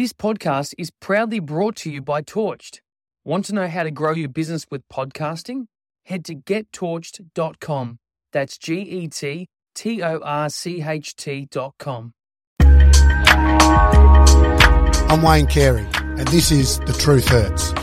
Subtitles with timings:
[0.00, 2.80] This podcast is proudly brought to you by TorchT.
[3.22, 5.66] Want to know how to grow your business with podcasting?
[6.06, 7.98] Head to gettorcht.com.
[8.32, 12.14] That's G E T T O R C H T.com.
[15.10, 17.74] I'm Wayne Carey, and this is The Truth Hurts.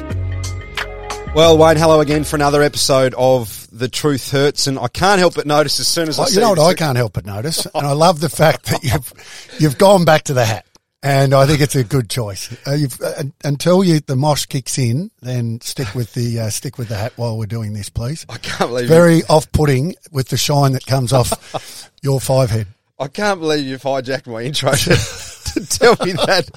[1.36, 5.36] Well, Wayne, hello again for another episode of The Truth Hurts, and I can't help
[5.36, 7.28] but notice as soon as I Oh, see you know what I can't help but
[7.28, 9.14] notice, and I love the fact that you've
[9.60, 10.66] you've gone back to the hat,
[11.08, 12.56] and I think it's a good choice.
[12.68, 16.78] Uh, you've, uh, until you the mosh kicks in, then stick with the uh, stick
[16.78, 18.26] with the hat while we're doing this, please.
[18.28, 22.68] I can't believe Very off-putting with the shine that comes off your five head.
[23.00, 26.50] I can't believe you've hijacked my intro to, to tell me that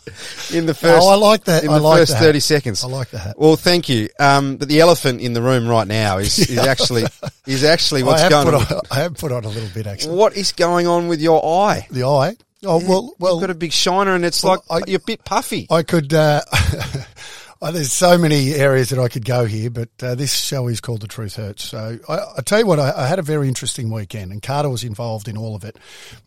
[0.53, 1.07] in the first.
[1.07, 1.63] Oh, I like that.
[1.63, 2.83] In I the like first thirty seconds.
[2.83, 3.37] I like the hat.
[3.39, 4.09] Well, thank you.
[4.19, 7.05] Um, but the elephant in the room right now is, is actually
[7.47, 8.55] is actually what's going on.
[8.55, 10.17] on, I have put on a little bit actually.
[10.17, 11.87] What is going on with your eye?
[11.91, 12.37] The eye.
[12.65, 13.35] Oh well, well.
[13.35, 15.67] You've got a big shiner, and it's Well, like I- you're a bit puffy.
[15.71, 16.13] I could.
[16.13, 16.43] Uh,
[17.63, 20.81] oh, there's so many areas that I could go here, but uh, this show is
[20.81, 23.49] called "The Truth Hurts." So I, I tell you what, I, I had a very
[23.49, 25.79] interesting weekend, and Carter was involved in all of it.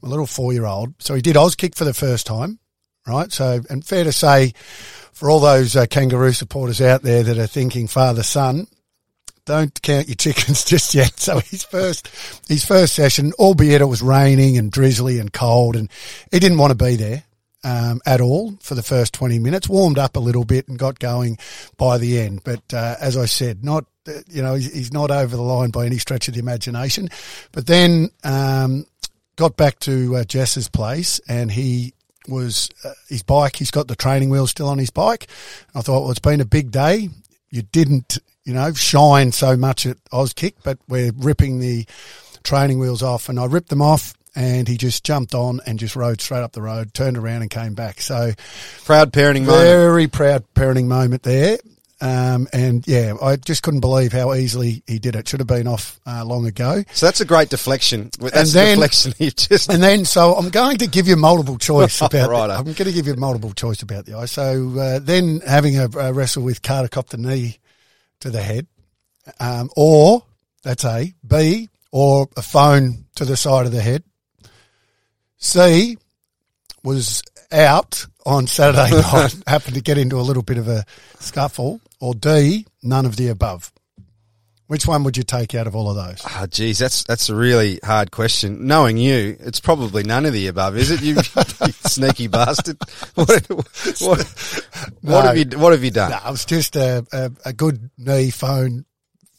[0.02, 2.60] My little four-year-old, so he did Auskick for the first time,
[3.08, 3.32] right?
[3.32, 4.54] So, and fair to say,
[5.12, 8.68] for all those uh, kangaroo supporters out there that are thinking father son.
[9.46, 11.20] Don't count your chickens just yet.
[11.20, 12.08] So his first,
[12.48, 15.90] his first session, albeit it was raining and drizzly and cold, and
[16.32, 17.24] he didn't want to be there
[17.64, 21.00] um, at all for the first 20 minutes, warmed up a little bit and got
[21.00, 21.38] going
[21.78, 22.44] by the end.
[22.44, 23.86] But uh, as I said, not,
[24.28, 27.10] you know, he's, not over the line by any stretch of the imagination.
[27.52, 28.86] But then um,
[29.36, 31.94] got back to uh, Jess's place and he
[32.28, 35.28] was, uh, his bike, he's got the training wheels still on his bike.
[35.74, 37.10] I thought, well, it's been a big day.
[37.50, 41.86] You didn't, you know, shine so much at Auskick, but we're ripping the
[42.44, 45.96] training wheels off and I ripped them off and he just jumped on and just
[45.96, 48.02] rode straight up the road, turned around and came back.
[48.02, 48.32] So
[48.86, 49.64] Proud parenting moment.
[49.64, 51.58] very proud parenting moment there.
[52.02, 55.26] Um, and yeah, I just couldn't believe how easily he did it.
[55.30, 56.84] Should have been off uh, long ago.
[56.92, 58.10] So that's a great deflection.
[58.20, 59.72] That's And then- deflection you just.
[59.72, 62.30] And then, so I'm going to give you multiple choice about.
[62.30, 62.54] Righto.
[62.56, 64.26] I'm going to give you multiple choice about the eye.
[64.26, 67.60] So uh, then, having a, a wrestle with Carter cop the knee
[68.24, 68.68] to the head,
[69.40, 70.24] um, or
[70.64, 74.04] that's A, B, or a phone to the side of the head.
[75.38, 75.98] C
[76.84, 80.86] was out on Saturday night, happened to get into a little bit of a
[81.20, 83.73] scuffle, or D, none of the above.
[84.74, 86.20] Which one would you take out of all of those?
[86.36, 88.66] Oh, geez, that's that's a really hard question.
[88.66, 91.04] Knowing you, it's probably none of the above, is it?
[91.04, 91.14] You,
[91.66, 92.78] you sneaky bastard.
[93.14, 93.30] What,
[94.02, 95.22] what, what No.
[95.22, 96.10] have you What have you done?
[96.10, 98.86] No, it was just a, a, a good knee phone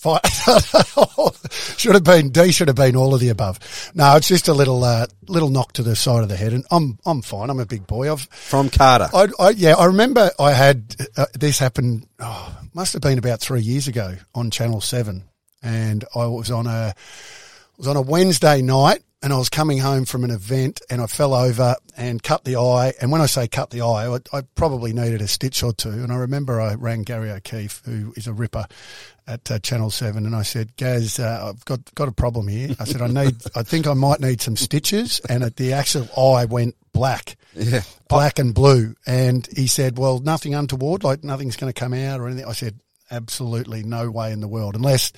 [0.04, 0.26] fight.
[1.78, 2.52] should have been D.
[2.52, 3.58] Should have been all of the above.
[3.94, 6.64] No, it's just a little uh, little knock to the side of the head, and
[6.70, 7.48] I'm I'm fine.
[7.48, 8.12] I'm a big boy.
[8.12, 9.08] I've From Carter.
[9.14, 12.06] I, I yeah I remember I had uh, this happen.
[12.20, 15.24] Oh, must have been about three years ago on Channel Seven,
[15.62, 16.94] and I was on a
[17.78, 21.06] was on a Wednesday night and I was coming home from an event and I
[21.06, 22.92] fell over and cut the eye.
[23.00, 25.88] And when I say cut the eye, I, I probably needed a stitch or two.
[25.88, 28.66] And I remember I rang Gary O'Keefe, who is a ripper
[29.26, 30.26] at uh, Channel 7.
[30.26, 32.70] And I said, Gaz, uh, I've got, got a problem here.
[32.78, 35.20] I said, I need, I think I might need some stitches.
[35.28, 37.82] And at the actual eye went black yeah.
[38.08, 38.94] black and blue.
[39.06, 42.46] And he said, well, nothing untoward, like nothing's going to come out or anything.
[42.46, 42.78] I said,
[43.10, 45.12] absolutely no way in the world, unless,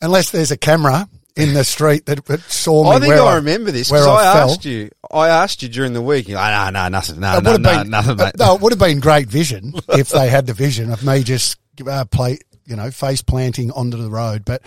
[0.00, 2.90] unless there's a camera in the street that, that saw me.
[2.90, 4.50] I think where I remember this because I, fell.
[4.50, 4.90] asked you.
[5.10, 6.28] I asked you during the week.
[6.28, 8.32] You're like, no, no, nothing, no, It no, would no, have been, nothing, mate.
[8.38, 11.58] no, it would have been great vision if they had the vision of me just
[11.86, 14.44] uh, play, you know, face planting onto the road.
[14.44, 14.62] But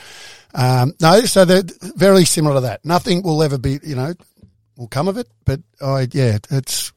[0.54, 1.64] um, no, so they're
[1.96, 2.84] very similar to that.
[2.86, 4.14] Nothing will ever be, you know,
[4.78, 5.28] will come of it.
[5.46, 6.92] But I, yeah, it's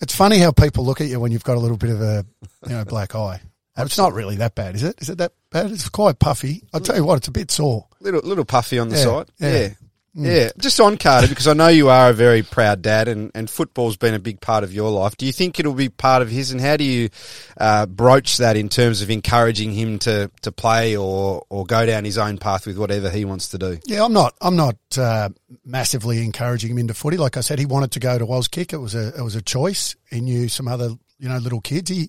[0.00, 2.24] it's funny how people look at you when you've got a little bit of a,
[2.66, 3.40] you know, black eye.
[3.78, 4.94] It's not really that bad, is it?
[5.02, 5.70] Is it that bad?
[5.70, 6.62] It's quite puffy.
[6.72, 7.86] I'll tell you what, it's a bit sore.
[8.00, 9.26] little little puffy on the Yeah, side.
[9.38, 9.50] yeah.
[9.58, 9.68] Yeah.
[10.16, 10.50] Yeah.
[10.58, 13.96] Just on Carter, because I know you are a very proud dad and, and football's
[13.96, 15.16] been a big part of your life.
[15.16, 17.10] Do you think it'll be part of his and how do you
[17.58, 22.04] uh, broach that in terms of encouraging him to, to play or, or go down
[22.04, 23.78] his own path with whatever he wants to do?
[23.84, 24.34] Yeah, I'm not.
[24.40, 25.28] I'm not uh,
[25.64, 27.16] massively encouraging him into footy.
[27.16, 28.72] Like I said, he wanted to go to Auskick.
[28.72, 29.96] It was a it was a choice.
[30.10, 31.90] He knew some other you know little kids.
[31.90, 32.08] He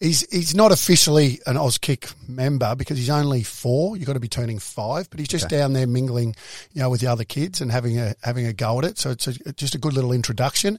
[0.00, 3.96] he's he's not officially an Auskick member because he's only four.
[3.96, 6.34] You've got to be turning five, but he's just down there mingling,
[6.72, 8.98] you know, with the other kids and having a having a go at it.
[8.98, 10.78] So it's a, just a good little introduction.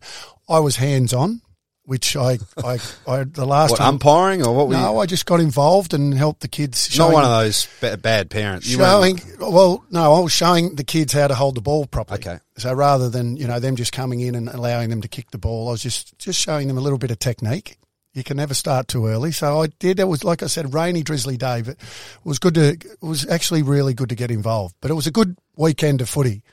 [0.50, 1.41] I was hands on.
[1.83, 2.77] Which I, I,
[3.07, 5.00] I, the last What, time, umpiring or what were no, you?
[5.00, 6.95] I just got involved and helped the kids.
[6.95, 8.67] Not showing- one of those ba- bad parents.
[8.69, 12.19] You showing well no i was showing the kids how to hold the ball properly
[12.19, 12.38] Okay.
[12.56, 15.39] so rather than you know them just coming in and allowing them to kick the
[15.39, 17.77] ball i was just just showing them a little bit of technique
[18.13, 19.31] You can never start too early.
[19.31, 20.00] So I did.
[20.00, 22.69] It was like I said, rainy, drizzly day, but it was good to.
[22.69, 24.75] It was actually really good to get involved.
[24.81, 26.44] But it was a good weekend of footy.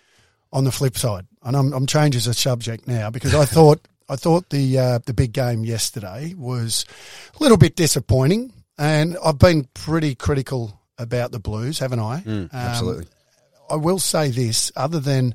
[0.51, 4.17] On the flip side, and I'm, I'm changing the subject now because I thought I
[4.17, 6.87] thought the uh, the big game yesterday was
[7.39, 12.23] a little bit disappointing, and I've been pretty critical about the Blues, haven't I?
[12.23, 13.05] Mm, absolutely.
[13.05, 13.11] Um,
[13.71, 15.35] I will say this: other than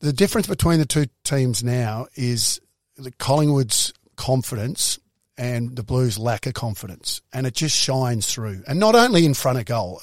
[0.00, 2.60] the difference between the two teams now is
[2.98, 4.98] the Collingwood's confidence
[5.36, 8.62] and the Blues lack of confidence, and it just shines through.
[8.66, 10.00] And not only in front of goal,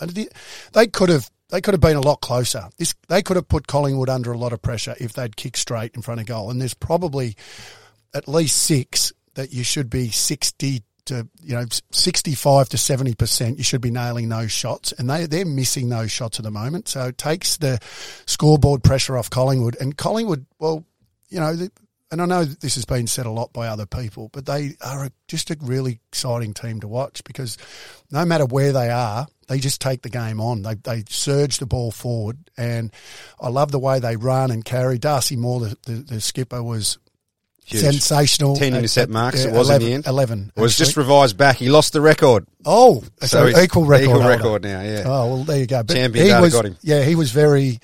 [0.74, 2.70] they could have they could have been a lot closer.
[2.78, 5.96] This they could have put Collingwood under a lot of pressure if they'd kicked straight
[5.96, 6.50] in front of goal.
[6.50, 7.36] And there's probably
[8.14, 13.16] at least six that you should be sixty to you know sixty five to seventy
[13.16, 13.58] percent.
[13.58, 16.88] You should be nailing those shots, and they they're missing those shots at the moment.
[16.88, 17.80] So it takes the
[18.26, 19.78] scoreboard pressure off Collingwood.
[19.80, 20.86] And Collingwood, well,
[21.30, 21.56] you know.
[22.12, 25.06] And I know this has been said a lot by other people, but they are
[25.06, 27.58] a, just a really exciting team to watch because
[28.12, 30.62] no matter where they are, they just take the game on.
[30.62, 32.92] They they surge the ball forward, and
[33.40, 34.98] I love the way they run and carry.
[34.98, 36.98] Darcy Moore, the, the, the skipper, was
[37.64, 37.82] Huge.
[37.82, 38.56] sensational.
[38.58, 39.46] Ten intercept marks.
[39.46, 40.08] it was 11, in the end.
[40.08, 40.52] Eleven.
[40.56, 41.58] It was just revised back.
[41.58, 42.46] He lost the record.
[42.66, 44.06] Oh, so, so equal record.
[44.10, 44.82] Equal record now.
[44.82, 45.04] Yeah.
[45.06, 45.84] Oh well, there you go.
[45.84, 46.78] But Champion he was, got him.
[46.82, 47.80] Yeah, he was very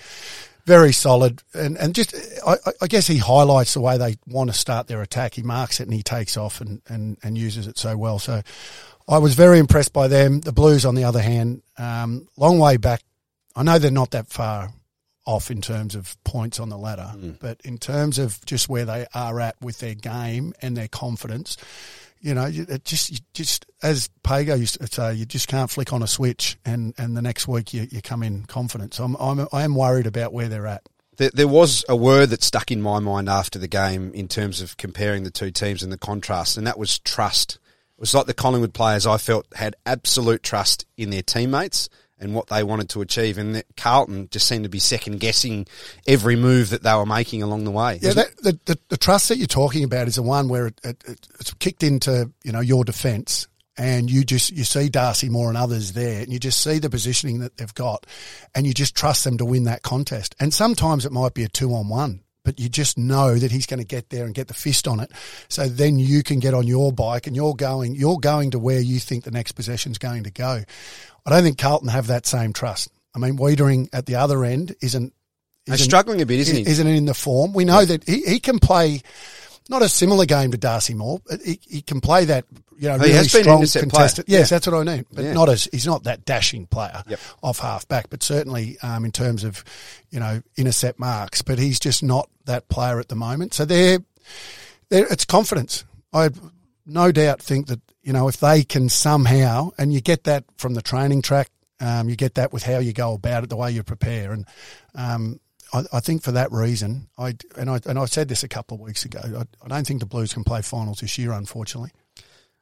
[0.68, 2.14] very solid, and and just
[2.46, 5.34] I, I, guess he highlights the way they want to start their attack.
[5.34, 8.20] He marks it and he takes off and, and, and uses it so well.
[8.20, 8.42] So
[9.08, 10.42] I was very impressed by them.
[10.42, 13.02] The Blues, on the other hand, um, long way back.
[13.56, 14.70] I know they're not that far
[15.26, 17.40] off in terms of points on the ladder, mm.
[17.40, 21.56] but in terms of just where they are at with their game and their confidence,
[22.22, 26.02] you know, it just just as Pago used to say, you just can't flick on
[26.02, 28.94] a switch and, and the next week you, you come in confident.
[28.94, 30.84] So I'm, I'm I am worried about where they're at.
[31.18, 34.62] There, there was a word that stuck in my mind after the game in terms
[34.62, 37.56] of comparing the two teams and the contrast, and that was trust.
[37.98, 42.34] It was like the Collingwood players I felt had absolute trust in their teammates and
[42.34, 45.68] what they wanted to achieve, and Carlton just seemed to be second guessing
[46.08, 48.00] every move that they were making along the way.
[48.02, 50.82] Yeah, that, the, the, the trust that you're talking about is the one where it,
[50.84, 51.04] it,
[51.40, 53.48] it's kicked into you know your defence,
[53.78, 56.90] and you just you see Darcy Moore and others there, and you just see the
[56.90, 58.06] positioning that they've got,
[58.56, 60.36] and you just trust them to win that contest.
[60.40, 63.66] And sometimes it might be a two on one but you just know that he's
[63.66, 65.12] going to get there and get the fist on it.
[65.50, 68.80] So then you can get on your bike and you're going, you're going to where
[68.80, 70.64] you think the next possession is going to go.
[71.28, 72.90] I don't think Carlton have that same trust.
[73.14, 75.14] I mean, Weitering at the other end isn't.
[75.66, 76.66] isn't struggling a bit, isn't he?
[76.66, 77.52] Isn't in the form.
[77.52, 79.02] We know that he, he can play
[79.70, 81.20] not a similar game to Darcy Moore.
[81.44, 82.46] He, he can play that,
[82.80, 84.26] you know, really he has strong contested.
[84.26, 84.40] Player.
[84.40, 84.56] Yes, yeah.
[84.56, 85.06] that's what I mean.
[85.12, 85.34] But yeah.
[85.34, 87.20] not as he's not that dashing player yep.
[87.44, 89.66] off half back, but certainly um, in terms of,
[90.10, 91.42] you know, intercept marks.
[91.42, 93.54] But he's just not that player at the moment.
[93.54, 94.00] So they're,
[94.90, 95.84] they're it's confidence.
[96.14, 96.30] I
[96.86, 100.74] no doubt think that you know if they can somehow, and you get that from
[100.74, 101.50] the training track.
[101.82, 104.46] Um, you get that with how you go about it, the way you prepare, and
[104.96, 105.40] um,
[105.74, 108.76] I, I, think for that reason, I and I and I said this a couple
[108.76, 109.20] of weeks ago.
[109.24, 111.92] I, I don't think the Blues can play finals this year, unfortunately.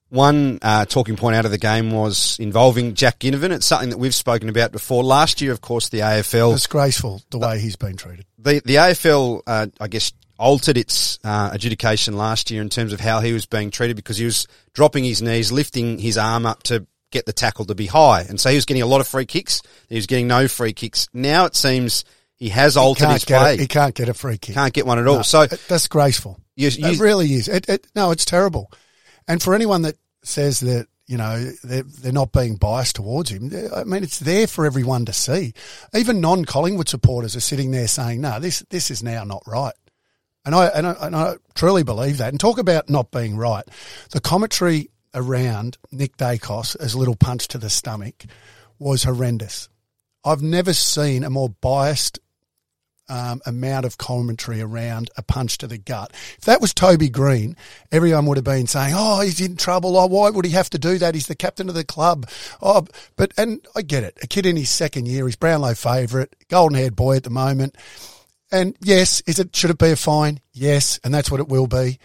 [0.10, 3.52] One uh, talking point out of the game was involving Jack Ginnivan.
[3.52, 5.04] It's something that we've spoken about before.
[5.04, 8.26] Last year, of course, the AFL disgraceful the way he's been treated.
[8.40, 13.00] The the AFL, uh, I guess, altered its uh, adjudication last year in terms of
[13.00, 16.64] how he was being treated because he was dropping his knees, lifting his arm up
[16.64, 19.08] to get the tackle to be high, and so he was getting a lot of
[19.08, 19.62] free kicks.
[19.88, 21.08] He was getting no free kicks.
[21.14, 22.04] Now it seems
[22.36, 23.56] he has altered he his play.
[23.56, 24.56] A, he can't get a free kick.
[24.56, 25.18] Can't get one at all.
[25.18, 26.40] No, so that's graceful.
[26.56, 27.48] You, you, it really is.
[27.48, 28.72] It, it, no, it's terrible.
[29.28, 33.52] And for anyone that says that you know they're, they're not being biased towards him,
[33.74, 35.54] I mean it's there for everyone to see.
[35.94, 39.74] Even non-Collingwood supporters are sitting there saying, "No, this this is now not right."
[40.46, 42.30] And I, and I and I truly believe that.
[42.30, 43.66] And talk about not being right.
[44.12, 48.26] The commentary around Nick Daicos as a little punch to the stomach
[48.78, 49.70] was horrendous.
[50.24, 52.20] I've never seen a more biased
[53.08, 56.12] um, amount of commentary around a punch to the gut.
[56.38, 57.56] If that was Toby Greene,
[57.92, 59.98] everyone would have been saying, "Oh, he's in trouble.
[59.98, 61.14] Oh, why would he have to do that?
[61.14, 62.28] He's the captain of the club."
[62.62, 62.86] Oh,
[63.16, 64.18] but and I get it.
[64.24, 67.76] A kid in his second year, he's Brownlow favourite, golden haired boy at the moment.
[68.56, 70.40] And yes, is it should it be a fine?
[70.54, 72.00] Yes, and that's what it will be.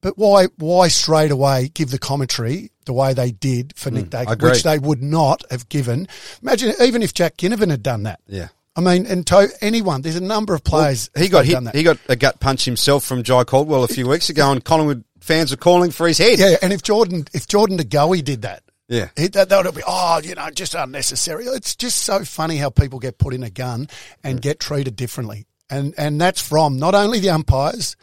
[0.00, 4.24] But why why straight away give the commentary the way they did for Nick mm,
[4.24, 6.06] Daicos, which they would not have given?
[6.42, 8.20] Imagine even if Jack Ginnivan had done that.
[8.26, 8.48] Yeah.
[8.76, 11.10] I mean, and to anyone, there's a number of players.
[11.14, 11.74] Well, he got hit.
[11.74, 15.02] He got a gut punch himself from Jye Caldwell a few weeks ago, and Collingwood
[15.18, 16.38] fans are calling for his head.
[16.38, 17.84] Yeah, and if Jordan, if Jordan De
[18.22, 21.46] did that, yeah, he, that, that would be oh, you know, just unnecessary.
[21.46, 23.88] It's just so funny how people get put in a gun
[24.22, 27.96] and get treated differently, and and that's from not only the umpires,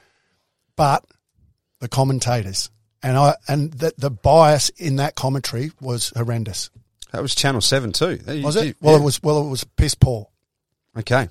[0.75, 1.03] but
[1.79, 2.70] the commentators.
[3.01, 6.70] and I and the, the bias in that commentary was horrendous.
[7.12, 8.20] That was Channel Seven too.
[8.43, 8.75] Was it?
[8.82, 9.00] Well, Yeah.
[9.01, 9.22] it was.
[9.24, 10.27] Well, it was piss poor.
[10.98, 11.27] Okay.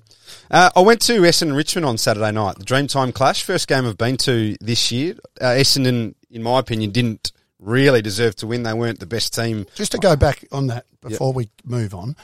[0.50, 3.44] Uh, I went to Essendon Richmond on Saturday night, the Dreamtime Clash.
[3.44, 5.14] First game I've been to this year.
[5.40, 8.64] Uh, Essendon, in my opinion, didn't really deserve to win.
[8.64, 9.66] They weren't the best team.
[9.76, 12.16] Just to go back on that before we move on,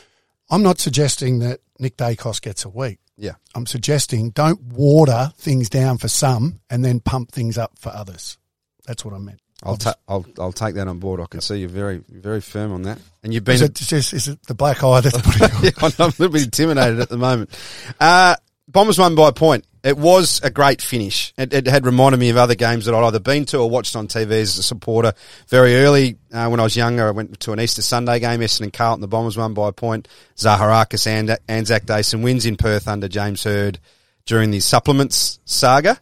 [0.50, 2.99] I'm not suggesting that Nick Daicos gets a week.
[3.19, 3.33] Yeah.
[3.55, 8.39] I'm suggesting don't water things down for some and then pump things up for others.
[8.87, 9.41] That's what I meant.
[9.63, 11.21] I'll, ta- I'll I'll take that on board.
[11.21, 14.13] I can see you're very very firm on that, and you've been Is it just
[14.15, 15.51] is it the black eye that's putting on?
[15.65, 17.51] Yeah, I'm a little bit intimidated at the moment.
[17.99, 18.37] Uh,
[18.69, 19.65] Bombers won by a point.
[19.83, 21.33] It was a great finish.
[21.39, 23.97] It, it had reminded me of other games that I'd either been to or watched
[23.97, 25.15] on TV as a supporter.
[25.49, 28.41] Very early, uh, when I was younger, I went to an Easter Sunday game.
[28.41, 30.07] Essendon Carlton, the Bombers won by a point.
[30.37, 33.79] Zaharakis and Anzac Day, some wins in Perth under James Hird
[34.27, 35.99] during the supplements saga.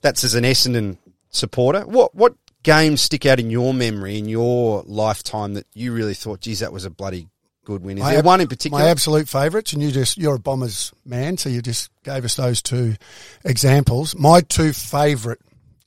[0.00, 0.98] That's as an Essendon
[1.30, 1.80] supporter.
[1.80, 6.40] What what games stick out in your memory in your lifetime that you really thought,
[6.40, 7.28] geez, that was a bloody
[7.64, 7.98] good win?
[7.98, 8.82] Is My there ab- one in particular?
[8.82, 12.36] My absolute favourites, and you just you're a Bombers man, so you just gave us
[12.36, 12.94] those two
[13.44, 14.14] examples.
[14.16, 15.38] My two favourite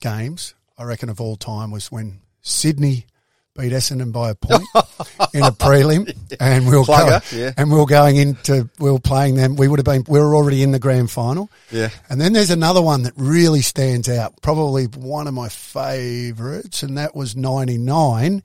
[0.02, 3.06] games, I reckon, of all time was when Sydney
[3.58, 4.62] beat Essendon by a point
[5.34, 7.52] in a prelim, and we were Plugger, going, yeah.
[7.58, 9.56] and we were going into we were playing them.
[9.56, 11.50] We would have been we were already in the grand final.
[11.72, 11.90] Yeah.
[12.10, 16.98] And then there's another one that really stands out, probably one of my favourites, and
[16.98, 18.44] that was 99.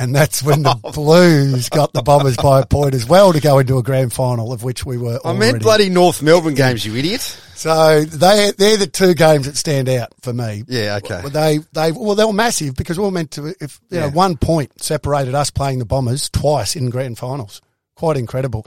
[0.00, 0.92] And that's when the oh.
[0.92, 4.50] Blues got the Bombers by a point as well to go into a grand final,
[4.50, 5.38] of which we were I already.
[5.38, 7.20] meant bloody North Melbourne games, you idiot.
[7.54, 10.64] So they, they're the two games that stand out for me.
[10.66, 11.20] Yeah, okay.
[11.22, 14.08] Well, They, they, well, they were massive because we were meant to, if, you know,
[14.08, 17.60] one point separated us playing the Bombers twice in grand finals.
[17.94, 18.66] Quite incredible.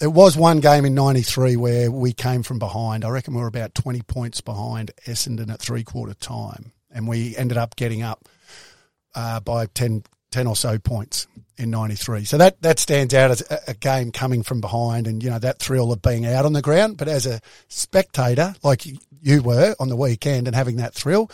[0.00, 3.06] There was one game in 93 where we came from behind.
[3.06, 6.72] I reckon we were about 20 points behind Essendon at three quarter time.
[6.90, 8.28] And we ended up getting up
[9.14, 11.26] uh, by 10, 10 or so points
[11.56, 12.24] in 93.
[12.24, 15.38] So that, that stands out as a, a game coming from behind and, you know,
[15.38, 16.96] that thrill of being out on the ground.
[16.96, 18.84] But as a spectator, like
[19.22, 21.30] you were on the weekend and having that thrill,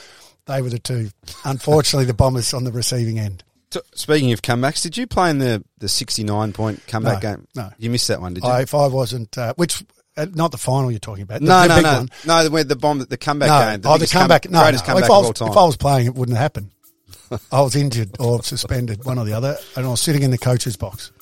[0.47, 1.11] they were the two.
[1.45, 3.43] Unfortunately, the Bombers on the receiving end.
[3.71, 7.47] T- Speaking of comebacks, did you play in the, the 69 point comeback No, game?
[7.55, 7.71] no.
[7.79, 8.49] You missed that one, did you?
[8.49, 9.85] I, if I wasn't, uh, which,
[10.17, 11.41] uh, not the final you're talking about.
[11.41, 11.99] The, no, the no, no.
[11.99, 12.09] one.
[12.27, 13.81] No, the, where the bomb, the comeback No, game.
[13.85, 14.49] oh, the biggest come- comeback.
[14.51, 14.87] no, greatest no.
[14.95, 15.49] comeback If, I of was, all time.
[15.51, 16.71] if I was playing, it wouldn't happen.
[17.53, 20.39] I was injured or suspended, one or the other, and I was sitting in the
[20.39, 21.13] coach's box.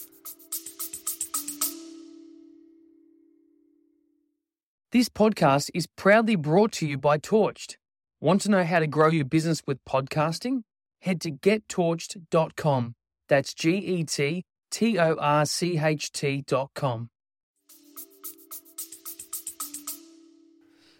[4.92, 7.76] This podcast is proudly brought to you by TorchT.
[8.20, 10.62] Want to know how to grow your business with podcasting?
[11.02, 12.94] Head to gettorcht.com.
[13.28, 17.10] That's G E T T O R C H T.com.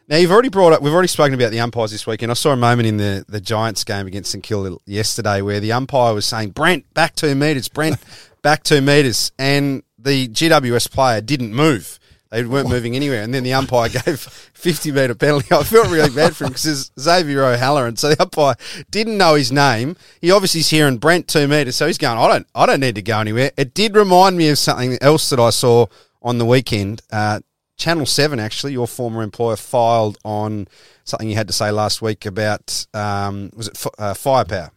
[0.06, 0.82] Now you've already brought up.
[0.82, 2.30] We've already spoken about the umpires this weekend.
[2.30, 5.72] I saw a moment in the, the Giants game against St Kilda yesterday where the
[5.72, 7.68] umpire was saying, "Brent, back two meters.
[7.68, 7.96] Brent,
[8.42, 11.98] back two meters," and the GWS player didn't move.
[12.30, 15.54] They weren't moving anywhere, and then the umpire gave fifty meter penalty.
[15.54, 17.96] I felt really bad for him because it's Xavier O'Halloran.
[17.96, 18.56] So the umpire
[18.90, 19.96] didn't know his name.
[20.20, 22.18] He obviously is hearing Brent two meters, so he's going.
[22.18, 22.46] I don't.
[22.54, 23.52] I don't need to go anywhere.
[23.56, 25.86] It did remind me of something else that I saw
[26.20, 27.00] on the weekend.
[27.10, 27.40] Uh,
[27.76, 30.68] Channel 7, actually, your former employer filed on
[31.04, 34.70] something you had to say last week about, um, was it fi- uh, firepower?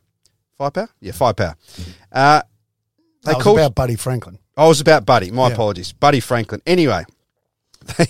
[0.58, 0.90] Firepower?
[1.00, 1.56] Yeah, firepower.
[2.12, 2.42] Uh,
[3.24, 4.40] they That was called, about Buddy Franklin.
[4.58, 5.30] oh, it was about Buddy.
[5.30, 5.54] My Yeah.
[5.54, 5.92] apologies.
[5.94, 6.62] Buddy Franklin.
[6.66, 7.04] Anyway,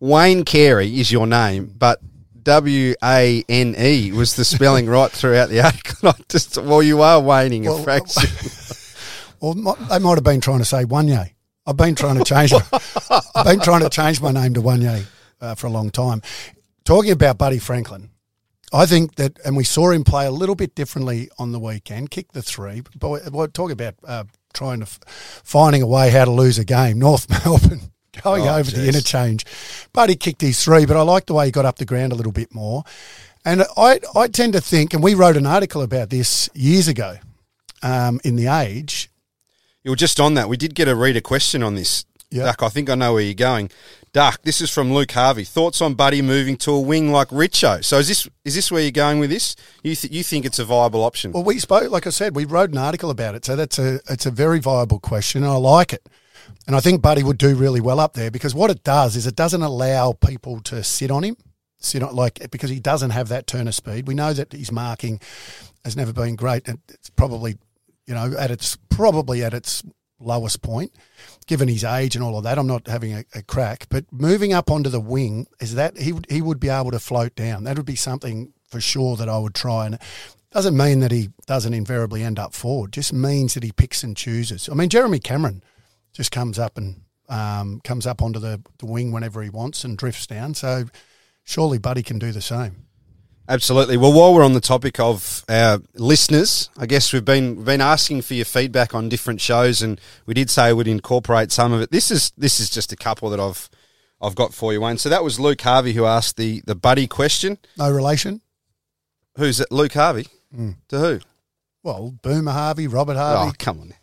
[0.00, 2.00] Wayne Carey is your name, but
[2.42, 6.08] W A N E was the spelling right throughout the article.
[6.08, 8.30] I just, well, you are waning a Well, fraction.
[9.40, 11.32] Well, mi- they might have been trying to say Wanye.
[11.68, 12.52] I've been trying to change.
[12.52, 12.62] My,
[13.34, 15.04] I've been trying to change my name to Wanye
[15.40, 16.22] uh, for a long time.
[16.84, 18.08] Talking about Buddy Franklin,
[18.72, 22.10] I think that, and we saw him play a little bit differently on the weekend.
[22.10, 24.98] Kick the three, but we- we're talking about uh, trying to f-
[25.44, 26.98] finding a way how to lose a game.
[26.98, 29.44] North Melbourne going Oh, over the interchange.
[29.92, 32.14] Buddy kicked his three, but I like the way he got up the ground a
[32.14, 32.82] little bit more.
[33.44, 37.16] And I, I tend to think, and we wrote an article about this years ago
[37.82, 39.10] um, in the Age.
[39.88, 40.50] You were just on that.
[40.50, 42.04] We did get a reader question on this.
[42.30, 42.44] Yeah.
[42.44, 43.70] Duck, I think I know where you're going.
[44.12, 45.44] Duck, this is from Luke Harvey.
[45.44, 47.82] Thoughts on Buddy moving to a wing like Richo?
[47.82, 49.56] So is this is this where you're going with this?
[49.82, 51.32] You th- you think it's a viable option?
[51.32, 54.00] Well, we spoke, like I said, we wrote an article about it, so that's a
[54.10, 56.06] it's a very viable question, and I like it.
[56.66, 59.26] And I think Buddy would do really well up there because what it does is
[59.26, 61.38] it doesn't allow people to sit on him,
[61.78, 64.06] sit on like because he doesn't have that turn of speed.
[64.06, 65.18] We know that his marking
[65.82, 67.56] has never been great, and it's probably
[68.06, 69.84] you know at its probably at its
[70.18, 70.90] lowest point,
[71.46, 72.58] given his age and all of that.
[72.58, 76.12] I'm not having a, a crack, but moving up onto the wing is that he
[76.12, 77.62] would- he would be able to float down.
[77.62, 80.00] That would be something for sure that I would try and
[80.50, 82.92] doesn't mean that he doesn't invariably end up forward.
[82.92, 84.68] Just means that he picks and chooses.
[84.68, 85.62] I mean, Jeremy Cameron
[86.12, 89.96] just comes up and um, comes up onto the, the wing whenever he wants and
[89.96, 90.54] drifts down.
[90.54, 90.86] So
[91.44, 92.87] surely Buddy can do the same.
[93.48, 93.96] Absolutely.
[93.96, 97.80] Well, while we're on the topic of our listeners, I guess we've been we've been
[97.80, 101.80] asking for your feedback on different shows, and we did say we'd incorporate some of
[101.80, 101.90] it.
[101.90, 103.70] This is this is just a couple that I've
[104.20, 104.98] I've got for you, Wayne.
[104.98, 107.56] So that was Luke Harvey who asked the the buddy question.
[107.78, 108.42] No relation.
[109.38, 109.72] Who's it?
[109.72, 110.26] Luke Harvey.
[110.54, 110.76] Mm.
[110.88, 111.20] To who?
[111.82, 113.50] Well, Boomer Harvey, Robert Harvey.
[113.50, 113.94] Oh, come on.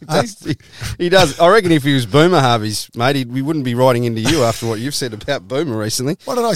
[0.00, 0.56] he, does, he,
[0.98, 1.38] he does.
[1.38, 4.42] I reckon if he was Boomer Harvey's mate, he, we wouldn't be writing into you
[4.42, 6.16] after what you've said about Boomer recently.
[6.24, 6.54] What did I?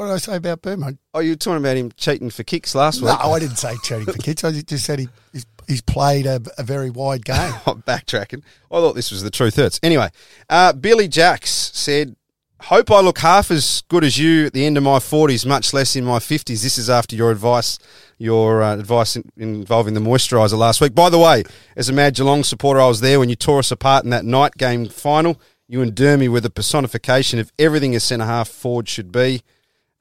[0.00, 0.96] What did I say about Boomer?
[1.12, 3.10] Oh, you were talking about him cheating for kicks last week.
[3.22, 3.32] No.
[3.32, 4.42] I didn't say cheating for kicks.
[4.42, 7.36] I just said he, he's, he's played a, a very wide game.
[7.66, 8.42] I'm backtracking.
[8.72, 9.78] I thought this was the truth hurts.
[9.82, 10.08] Anyway,
[10.48, 12.16] uh, Billy Jacks said,
[12.62, 15.74] "Hope I look half as good as you at the end of my 40s, much
[15.74, 17.78] less in my 50s." This is after your advice,
[18.16, 20.94] your uh, advice in, involving the moisturiser last week.
[20.94, 21.44] By the way,
[21.76, 24.24] as a Mad Geelong supporter, I was there when you tore us apart in that
[24.24, 25.38] night game final.
[25.68, 29.42] You and Dermy were the personification of everything a centre half forward should be.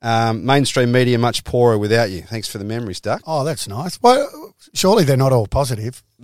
[0.02, 2.22] Um, mainstream media much poorer without you.
[2.22, 3.22] Thanks for the memories, Duck.
[3.28, 4.02] Oh, that's nice.
[4.02, 6.02] Well, surely they're not all positive.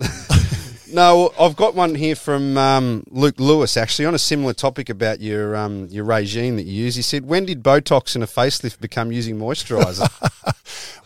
[0.92, 5.20] No, I've got one here from um, Luke Lewis, actually, on a similar topic about
[5.20, 6.94] your um, your regime that you use.
[6.94, 10.08] He said, "When did Botox and a facelift become using moisturiser?"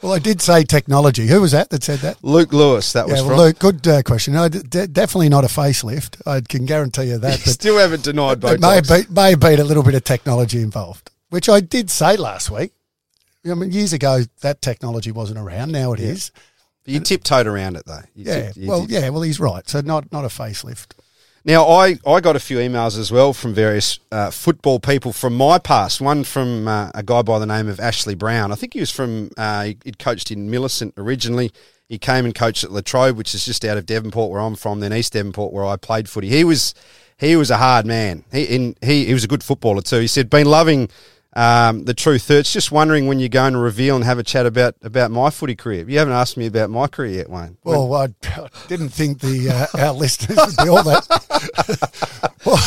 [0.02, 1.26] Well, I did say technology.
[1.26, 2.24] Who was that that said that?
[2.24, 3.36] Luke Lewis, that was well, from.
[3.36, 4.32] Luke, good uh, question.
[4.32, 6.22] No, d- definitely not a facelift.
[6.26, 7.40] I can guarantee you that.
[7.44, 9.06] But Still haven't denied there may have, Botox.
[9.06, 12.50] been, may have been a little bit of technology involved, which I did say last
[12.50, 12.72] week.
[13.50, 15.72] I mean, years ago, that technology wasn't around.
[15.72, 16.30] Now it is.
[16.84, 18.02] You tiptoed around it though.
[18.14, 18.52] You Yeah.
[18.66, 18.90] well, did.
[18.90, 19.08] yeah.
[19.08, 19.66] Well, he's right.
[19.68, 20.92] So not not a facelift.
[21.42, 25.34] Now, I, I got a few emails as well from various uh, football people from
[25.34, 25.98] my past.
[25.98, 28.52] One from uh, a guy by the name of Ashley Brown.
[28.52, 31.50] I think he was from, uh, he, he'd coached in Millicent originally.
[31.88, 34.80] He came and coached at Latrobe, which is just out of Devonport, where I'm from,
[34.80, 36.28] then East Devonport, where I played footy.
[36.28, 36.74] He was
[37.16, 38.22] he was a hard man.
[38.30, 39.98] He in, he, he was a good footballer too.
[40.00, 40.90] He said, been loving
[41.34, 42.52] um, the truth hurts.
[42.52, 45.54] Just wondering when you're going to reveal and have a chat about, about my footy
[45.54, 45.88] career.
[45.88, 47.56] You haven't asked me about my career yet, Wayne.
[47.64, 48.08] Well, I
[48.68, 52.30] didn't think the uh, our listeners would be all that.
[52.44, 52.58] well,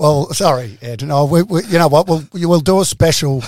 [0.00, 1.06] well, sorry, Ed.
[1.06, 2.08] No, we, we, you know what?
[2.08, 3.42] We'll will do a special.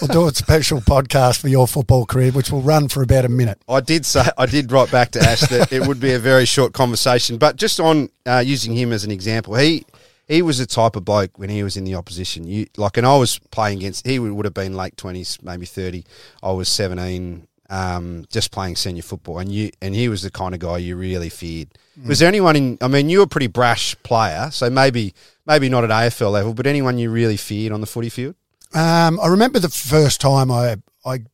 [0.00, 3.28] We'll do a special podcast for your football career, which will run for about a
[3.28, 3.60] minute.
[3.68, 6.46] I did say I did write back to Ash that it would be a very
[6.46, 9.84] short conversation, but just on uh, using him as an example, he
[10.30, 12.44] he was the type of bloke when he was in the opposition.
[12.44, 14.06] You like, and I was playing against.
[14.06, 16.04] He would, would have been late twenties, maybe thirty.
[16.40, 20.54] I was seventeen, um, just playing senior football, and you and he was the kind
[20.54, 21.70] of guy you really feared.
[22.06, 22.78] Was there anyone in?
[22.80, 25.14] I mean, you were a pretty brash player, so maybe
[25.46, 28.36] maybe not at AFL level, but anyone you really feared on the footy field?
[28.72, 31.24] Um, I remember the first time I I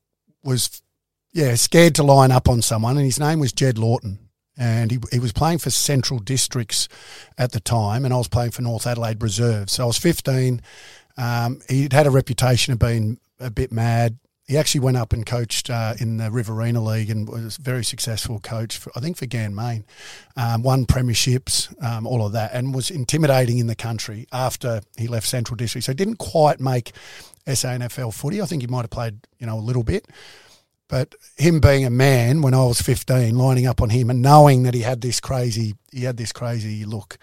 [0.42, 0.80] was
[1.32, 4.25] yeah scared to line up on someone, and his name was Jed Lawton,
[4.56, 6.88] and he he was playing for Central Districts
[7.36, 9.70] at the time, and I was playing for North Adelaide Reserve.
[9.70, 10.62] So I was fifteen.
[11.16, 14.18] Um, he'd had a reputation of being a bit mad.
[14.48, 17.84] He actually went up and coached uh, in the Riverina League and was a very
[17.84, 19.82] successful coach, for, I think, for Ganmain.
[20.36, 25.08] Um, won premierships, um, all of that, and was intimidating in the country after he
[25.08, 25.84] left Central District.
[25.84, 26.92] So he didn't quite make
[27.46, 28.40] SANFL footy.
[28.40, 30.06] I think he might have played, you know, a little bit.
[30.88, 34.62] But him being a man when I was 15, lining up on him and knowing
[34.62, 37.18] that he had this crazy, he had this crazy look,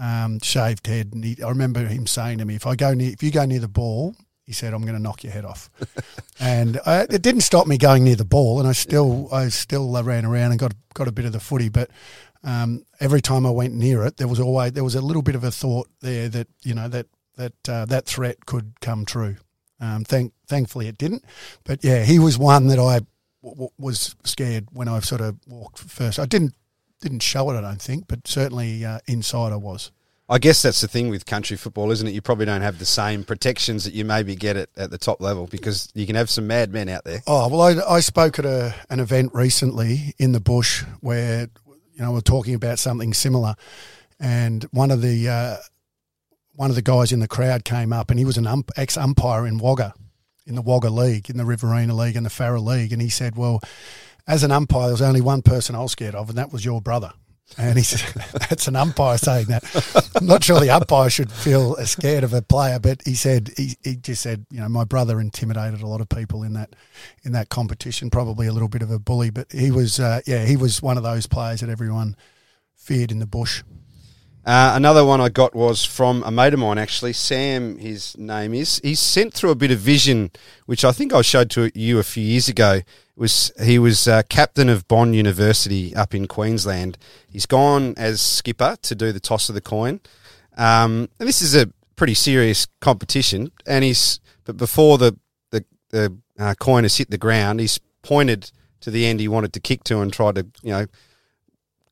[0.00, 1.12] um, shaved head.
[1.12, 3.44] And he, I remember him saying to me, if I go near, if you go
[3.44, 5.70] near the ball, he said, I'm going to knock your head off.
[6.40, 8.58] and I, it didn't stop me going near the ball.
[8.58, 11.40] And I still, I still uh, ran around and got, got a bit of the
[11.40, 11.68] footy.
[11.68, 11.90] But
[12.44, 15.34] um, every time I went near it, there was always, there was a little bit
[15.34, 19.36] of a thought there that, you know, that, that, uh, that threat could come true.
[19.80, 21.24] Um, thank, thankfully it didn't.
[21.64, 23.00] But yeah, he was one that I
[23.42, 26.18] w- w- was scared when I sort of walked first.
[26.18, 26.54] I didn't
[27.00, 29.90] didn't show it, I don't think, but certainly uh, inside I was.
[30.28, 32.12] I guess that's the thing with country football, isn't it?
[32.12, 35.20] You probably don't have the same protections that you maybe get at, at the top
[35.20, 37.20] level because you can have some mad men out there.
[37.26, 41.48] Oh well, I, I spoke at a, an event recently in the bush where
[41.94, 43.54] you know we're talking about something similar,
[44.20, 45.56] and one of the uh,
[46.54, 48.96] one of the guys in the crowd came up, and he was an ump, ex
[48.96, 49.94] umpire in Wagga,
[50.46, 53.36] in the Wagga League, in the Riverina League, and the Farrer League, and he said,
[53.36, 53.60] "Well,
[54.26, 56.64] as an umpire, there was only one person I was scared of, and that was
[56.64, 57.12] your brother."
[57.58, 58.14] And he said,
[58.48, 59.64] "That's an umpire saying that."
[60.14, 63.76] I'm not sure the umpire should feel scared of a player, but he said he,
[63.82, 66.74] he just said, you know, my brother intimidated a lot of people in that
[67.22, 68.10] in that competition.
[68.10, 70.96] Probably a little bit of a bully, but he was, uh, yeah, he was one
[70.96, 72.16] of those players that everyone
[72.76, 73.62] feared in the bush.
[74.44, 77.12] Uh, another one I got was from a mate of mine, actually.
[77.12, 78.80] Sam, his name is.
[78.82, 80.30] He sent through a bit of vision,
[80.64, 82.74] which I think I showed to you a few years ago.
[82.76, 82.84] It
[83.16, 86.96] was He was uh, captain of Bond University up in Queensland.
[87.30, 90.00] He's gone as skipper to do the toss of the coin.
[90.56, 93.52] Um, and this is a pretty serious competition.
[93.66, 95.18] And he's, but before the,
[95.50, 98.50] the, the uh, coin has hit the ground, he's pointed
[98.80, 100.86] to the end he wanted to kick to and tried to, you know,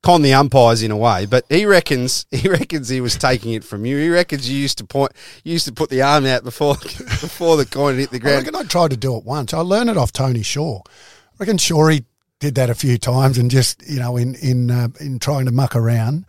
[0.01, 3.63] con the umpires in a way, but he reckons he reckons he was taking it
[3.63, 3.97] from you.
[3.97, 5.11] He reckons you used to point,
[5.43, 6.75] you used to put the arm out before
[7.21, 8.45] before the coin hit the I ground.
[8.45, 9.53] reckon I tried to do it once.
[9.53, 10.81] I learned it off Tony Shaw.
[10.85, 10.91] I
[11.39, 12.05] reckon he
[12.39, 15.51] did that a few times and just you know in in uh, in trying to
[15.51, 16.25] muck around.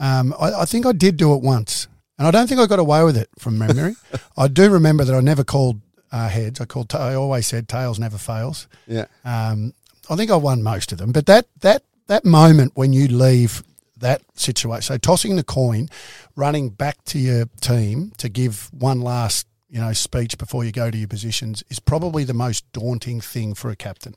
[0.00, 2.78] Um, I, I think I did do it once, and I don't think I got
[2.78, 3.96] away with it from memory.
[4.36, 5.80] I do remember that I never called
[6.12, 6.60] uh, heads.
[6.60, 6.94] I called.
[6.94, 8.68] I always said tails never fails.
[8.86, 9.74] Yeah, Um,
[10.08, 13.62] I think I won most of them, but that that that moment when you leave
[13.98, 15.88] that situation, so tossing the coin,
[16.36, 20.90] running back to your team to give one last you know speech before you go
[20.90, 24.14] to your positions is probably the most daunting thing for a captain.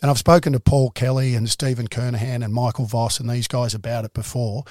[0.00, 3.74] And I've spoken to Paul Kelly and Stephen Kernahan and Michael Voss and these guys
[3.74, 4.64] about it before,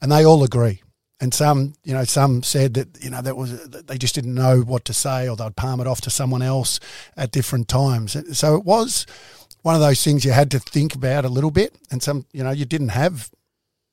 [0.00, 0.82] and they all agree.
[1.20, 4.60] And some, you know, some said that you know that was they just didn't know
[4.60, 6.80] what to say, or they'd palm it off to someone else
[7.16, 8.16] at different times.
[8.36, 9.06] So it was
[9.62, 12.42] one of those things you had to think about a little bit, and some, you
[12.44, 13.30] know, you didn't have,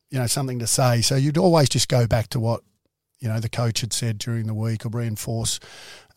[0.10, 2.62] you know, something to say, so you'd always just go back to what,
[3.20, 5.60] you know, the coach had said during the week or reinforce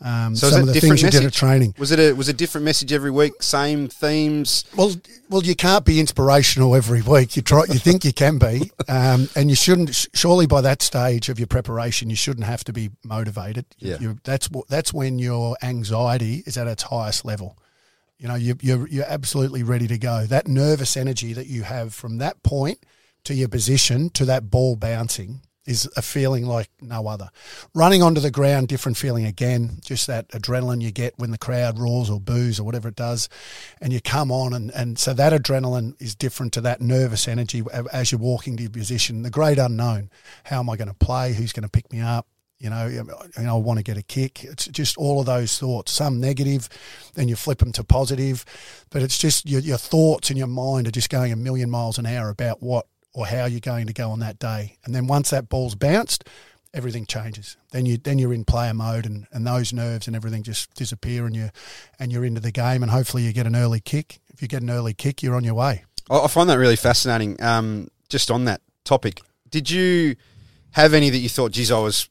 [0.01, 1.75] um, So some of the things you did at training.
[1.79, 3.41] was it a was a different message every week?
[3.43, 4.65] Same themes.
[4.77, 4.93] Well,
[5.29, 7.37] well, you can't be inspirational every week.
[7.37, 10.09] You try, you think you can be, um, and you shouldn't.
[10.15, 13.65] Surely, by that stage of your preparation, you shouldn't have to be motivated.
[13.79, 13.99] Yeah.
[14.01, 17.57] you- that's that's when your anxiety is at its highest level.
[18.23, 20.27] You know, you, you're you're absolutely ready to go.
[20.27, 22.79] That nervous energy that you have from that point
[23.25, 27.31] to your position to that ball bouncing is a feeling like no other.
[27.75, 29.79] Running onto the ground, different feeling again.
[29.85, 33.29] Just that adrenaline you get when the crowd roars or boos or whatever it does,
[33.81, 37.65] and you come on, and, and so that adrenaline is different to that nervous energy
[37.93, 39.23] as you're walking to your position.
[39.23, 40.11] The great unknown:
[40.45, 41.33] how am I going to play?
[41.33, 42.29] Who's going to pick me up?
[42.63, 43.03] You know, you
[43.43, 44.45] know, I want to get a kick.
[44.45, 45.91] It's just all of those thoughts.
[45.91, 46.69] Some negative,
[47.15, 48.45] then you flip them to positive,
[48.91, 51.99] but it's just your, your thoughts and your mind are just going a million miles
[51.99, 54.79] an hour about what or how you're going to go on that day.
[54.85, 56.23] And then once that ball's bounced,
[56.73, 57.57] everything changes.
[57.73, 61.27] Then you then you're in player mode, and, and those nerves and everything just disappear,
[61.27, 61.51] and you
[61.99, 64.21] and you're into the game, and hopefully you get an early kick.
[64.29, 65.85] If you get an early kick, you're on your way.
[66.09, 67.43] I find that really fascinating.
[67.43, 69.21] Um, just on that topic,
[69.51, 70.15] did you
[70.73, 72.09] have any that you thought, geez, I was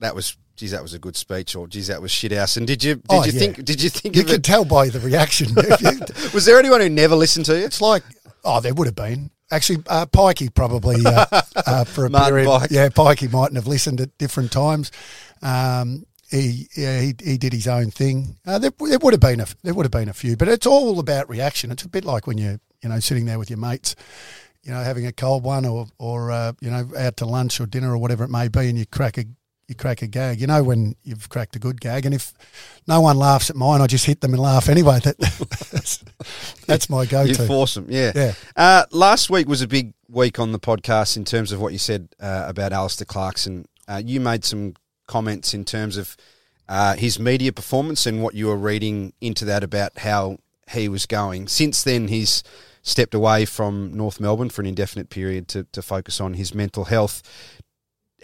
[0.00, 2.56] that was geez, that was a good speech, or geez, that was shit house?
[2.56, 3.38] And did you did Oh, you yeah.
[3.38, 4.44] think did you think You can it?
[4.44, 5.54] tell by the reaction.
[6.34, 7.64] Was there anyone who never listened to you?
[7.64, 8.02] It's like,
[8.44, 9.30] oh, there would have been.
[9.50, 11.24] Actually, uh, Pikey probably uh,
[11.56, 12.46] uh, for a Martin period.
[12.48, 12.70] Pike.
[12.70, 14.90] Yeah, Pikey mightn't have listened at different times.
[15.42, 18.36] Um, he, yeah, he he did his own thing.
[18.46, 20.66] Uh, there, there would have been a there would have been a few, but it's
[20.66, 21.70] all about reaction.
[21.70, 23.96] It's a bit like when you you know sitting there with your mates,
[24.62, 27.64] you know, having a cold one or or uh, you know out to lunch or
[27.66, 29.24] dinner or whatever it may be, and you crack a
[29.68, 30.40] you crack a gag.
[30.40, 32.32] You know when you've cracked a good gag, and if
[32.86, 34.98] no one laughs at mine, I just hit them and laugh anyway.
[35.00, 35.18] That
[35.70, 36.02] that's,
[36.66, 37.46] that's my go-to.
[37.46, 38.12] force them, yeah.
[38.14, 38.32] Yeah.
[38.56, 41.78] Uh, last week was a big week on the podcast in terms of what you
[41.78, 43.66] said uh, about Alastair Clarkson.
[43.86, 44.74] Uh, you made some
[45.06, 46.16] comments in terms of
[46.68, 50.38] uh, his media performance and what you were reading into that about how
[50.70, 51.46] he was going.
[51.48, 52.42] Since then, he's
[52.82, 56.84] stepped away from North Melbourne for an indefinite period to, to focus on his mental
[56.84, 57.22] health.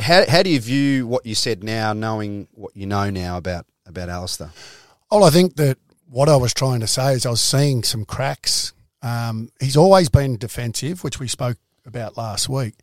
[0.00, 3.66] How, how do you view what you said now, knowing what you know now about,
[3.86, 4.50] about Alastair?
[5.10, 5.78] Well, I think that
[6.08, 8.72] what I was trying to say is I was seeing some cracks.
[9.02, 12.74] Um, he's always been defensive, which we spoke about last week.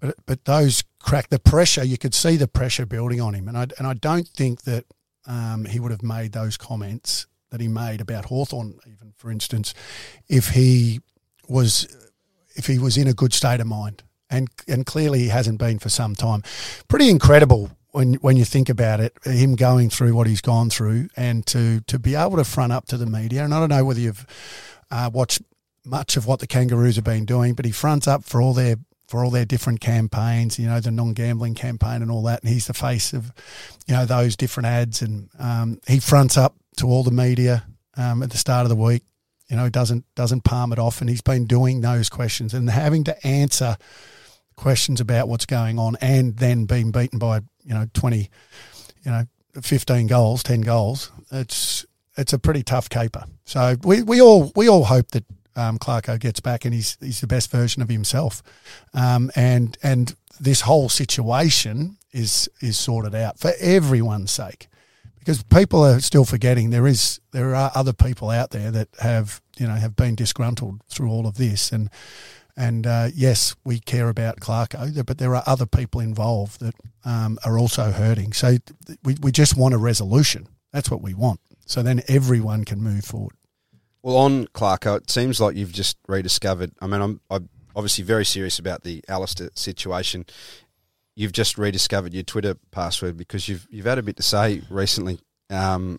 [0.00, 3.56] But but those crack, the pressure, you could see the pressure building on him, and
[3.56, 4.84] I and I don't think that
[5.26, 9.72] um, he would have made those comments that he made about Hawthorn, even for instance,
[10.28, 11.00] if he
[11.48, 11.86] was
[12.54, 15.78] if he was in a good state of mind, and and clearly he hasn't been
[15.78, 16.42] for some time.
[16.88, 21.08] Pretty incredible when when you think about it, him going through what he's gone through,
[21.16, 23.44] and to to be able to front up to the media.
[23.44, 24.26] And I don't know whether you've
[24.90, 25.42] uh, watched
[25.84, 28.76] much of what the Kangaroos have been doing, but he fronts up for all their
[29.08, 32.66] for all their different campaigns, you know, the non-gambling campaign and all that, and he's
[32.66, 33.32] the face of,
[33.86, 37.64] you know, those different ads, and um, he fronts up to all the media
[37.96, 39.04] um, at the start of the week.
[39.48, 43.04] You know, doesn't doesn't palm it off, and he's been doing those questions and having
[43.04, 43.76] to answer
[44.56, 48.30] questions about what's going on, and then being beaten by you know twenty,
[49.04, 49.24] you know,
[49.62, 51.12] fifteen goals, ten goals.
[51.30, 51.84] It's
[52.16, 53.24] it's a pretty tough caper.
[53.44, 57.20] So we, we all we all hope that um, Clarko gets back and he's he's
[57.20, 58.42] the best version of himself,
[58.94, 64.68] um, and and this whole situation is is sorted out for everyone's sake,
[65.18, 69.42] because people are still forgetting there is there are other people out there that have
[69.58, 71.90] you know have been disgruntled through all of this and.
[72.56, 77.38] And uh, yes, we care about Clarko, but there are other people involved that um,
[77.44, 78.32] are also hurting.
[78.32, 78.56] So
[79.04, 80.48] we, we just want a resolution.
[80.72, 81.40] That's what we want.
[81.66, 83.34] So then everyone can move forward.
[84.02, 86.72] Well, on Clarko, it seems like you've just rediscovered.
[86.80, 90.24] I mean, I'm, I'm obviously very serious about the Alastair situation.
[91.14, 95.18] You've just rediscovered your Twitter password because you've you've had a bit to say recently.
[95.50, 95.98] Um,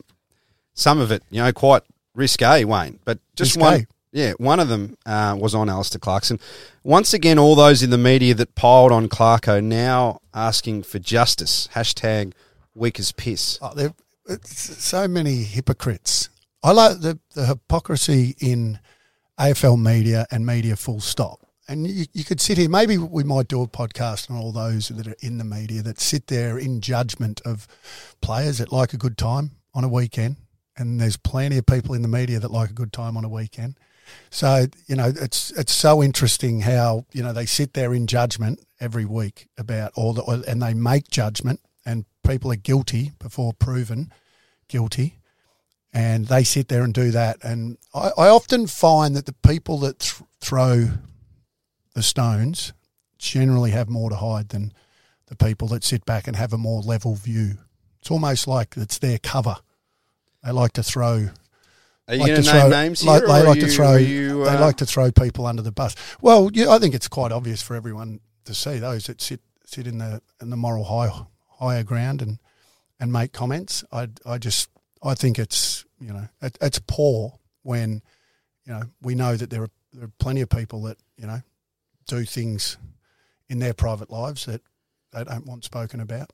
[0.74, 1.82] some of it, you know, quite
[2.16, 3.62] risque, Wayne, but just Risque.
[3.62, 3.88] one.
[4.12, 6.40] Yeah, one of them uh, was on Alastair Clarkson.
[6.84, 11.68] Once again, all those in the media that piled on Clarko now asking for justice.
[11.74, 12.34] Hashtag
[12.74, 13.60] weak as piss.
[13.62, 13.94] Oh, there,
[14.44, 16.30] so many hypocrites.
[16.64, 18.80] I like the, the hypocrisy in
[19.40, 21.42] AFL media and media full stop.
[21.68, 24.88] And you, you could sit here, maybe we might do a podcast on all those
[24.88, 27.68] that are in the media that sit there in judgment of
[28.22, 30.38] players that like a good time on a weekend.
[30.78, 33.30] And there's plenty of people in the media that like a good time on a
[33.30, 33.78] weekend.
[34.30, 38.60] So, you know, it's it's so interesting how, you know, they sit there in judgment
[38.80, 44.12] every week about all the and they make judgment and people are guilty before proven
[44.68, 45.20] guilty.
[45.94, 47.38] And they sit there and do that.
[47.44, 50.90] And I, I often find that the people that th- throw
[51.96, 52.74] the stones
[53.18, 54.74] generally have more to hide than
[55.28, 57.58] the people that sit back and have a more level view.
[58.00, 59.56] It's almost like it's their cover.
[60.44, 61.30] They like to throw
[62.08, 63.12] Are you like going to name throw- names here?
[63.12, 63.96] like- they like to throw.
[63.98, 65.96] you, they uh, like to throw people under the bus.
[66.22, 69.88] Well, yeah, I think it's quite obvious for everyone to see those that sit sit
[69.88, 71.12] in the in the moral high
[71.60, 72.40] higher ground and
[73.00, 73.84] and make comments.
[73.92, 74.70] I I just
[75.04, 78.02] I think it's you know it, it's poor when
[78.66, 81.42] you know we know that there are there are plenty of people that you know
[82.08, 82.78] do things
[83.50, 84.62] in their private lives that
[85.12, 86.32] they don't want spoken about.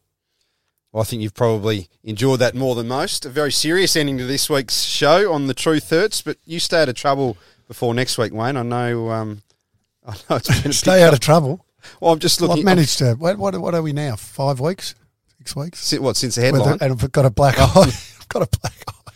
[0.94, 3.26] Well, I think you've probably enjoyed that more than most.
[3.26, 6.84] A very serious ending to this week's show on the Truth Hurts, but you stay
[6.84, 7.36] out of trouble
[7.68, 8.56] before next week, Wayne.
[8.56, 9.10] I know.
[9.10, 9.42] Um,
[10.08, 11.66] I know it's been a Stay out of trouble.
[12.00, 12.60] Well, I'm just looking.
[12.60, 13.16] I've managed to.
[13.16, 14.16] What, what what are we now?
[14.16, 14.94] Five weeks,
[15.40, 15.80] six weeks.
[15.80, 16.78] si- what since the headline?
[16.80, 17.66] and I've got a black eye.
[17.76, 19.12] I've got a black eye.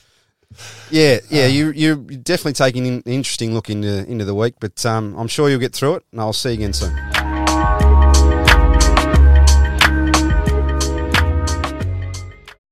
[0.90, 1.46] yeah, yeah.
[1.46, 5.28] Um, you you're definitely taking an interesting look into into the week, but um, I'm
[5.28, 7.17] sure you'll get through it, and I'll see you again soon.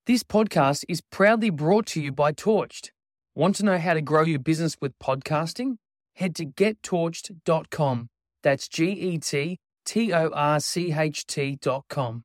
[0.08, 2.92] This podcast is proudly brought to you by TorchT.
[3.34, 5.78] Want to know how to grow your business with podcasting?
[6.14, 8.10] Head to gettorcht.com.
[8.44, 12.25] That's G E T T O R C H T.com.